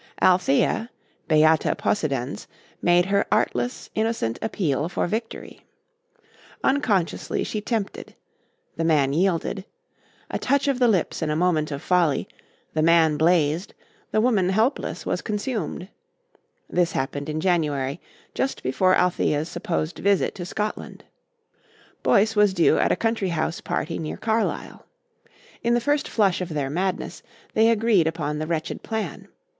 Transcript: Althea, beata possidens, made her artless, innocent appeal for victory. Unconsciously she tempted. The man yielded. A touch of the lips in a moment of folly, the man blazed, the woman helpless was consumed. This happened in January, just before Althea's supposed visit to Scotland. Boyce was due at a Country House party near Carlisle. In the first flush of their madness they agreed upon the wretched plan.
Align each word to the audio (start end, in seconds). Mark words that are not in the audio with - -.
Althea, 0.19 0.89
beata 1.27 1.75
possidens, 1.75 2.47
made 2.81 3.05
her 3.05 3.27
artless, 3.31 3.91
innocent 3.93 4.39
appeal 4.41 4.89
for 4.89 5.05
victory. 5.05 5.63
Unconsciously 6.63 7.43
she 7.43 7.61
tempted. 7.61 8.15
The 8.77 8.83
man 8.83 9.13
yielded. 9.13 9.63
A 10.31 10.39
touch 10.39 10.67
of 10.67 10.79
the 10.79 10.87
lips 10.87 11.21
in 11.21 11.29
a 11.29 11.35
moment 11.35 11.69
of 11.69 11.83
folly, 11.83 12.27
the 12.73 12.81
man 12.81 13.15
blazed, 13.15 13.75
the 14.09 14.19
woman 14.19 14.49
helpless 14.49 15.05
was 15.05 15.21
consumed. 15.21 15.87
This 16.67 16.93
happened 16.93 17.29
in 17.29 17.39
January, 17.39 18.01
just 18.33 18.63
before 18.63 18.95
Althea's 18.95 19.49
supposed 19.49 19.99
visit 19.99 20.33
to 20.33 20.47
Scotland. 20.47 21.03
Boyce 22.01 22.35
was 22.35 22.55
due 22.55 22.79
at 22.79 22.91
a 22.91 22.95
Country 22.95 23.29
House 23.29 23.61
party 23.61 23.99
near 23.99 24.17
Carlisle. 24.17 24.83
In 25.61 25.75
the 25.75 25.79
first 25.79 26.07
flush 26.07 26.41
of 26.41 26.49
their 26.49 26.71
madness 26.71 27.21
they 27.53 27.69
agreed 27.69 28.07
upon 28.07 28.39
the 28.39 28.47
wretched 28.47 28.81
plan. 28.81 29.27